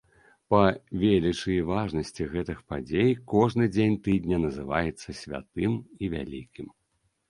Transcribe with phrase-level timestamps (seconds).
[0.53, 0.61] Па
[1.03, 6.67] велічы і важнасці гэтых падзей кожны дзень тыдня называецца святым і вялікім.